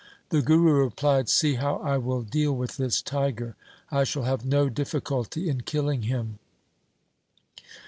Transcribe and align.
The 0.29 0.41
Guru 0.41 0.83
replied,' 0.83 1.29
See 1.29 1.53
how 1.53 1.75
I 1.75 1.99
will 1.99 2.23
deal 2.23 2.55
with 2.55 2.77
this 2.77 3.03
tiger. 3.03 3.55
I 3.91 4.03
shall 4.03 4.23
have 4.23 4.43
no 4.43 4.67
difficulty 4.67 5.47
in 5.47 5.61
killing 5.61 6.01
him.' 6.01 6.39